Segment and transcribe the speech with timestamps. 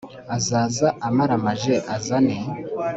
[0.35, 2.35] Azaza amaramaje azane